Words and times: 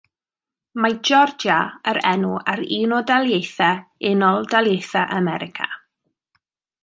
Mae 0.83 0.95
Georgia 1.09 1.57
yn 1.91 1.99
enw 2.11 2.31
ar 2.53 2.63
un 2.77 2.95
o 2.99 3.01
daleithiau 3.11 3.83
Unol 4.13 4.49
Daleithiau 4.55 5.11
America. 5.19 5.69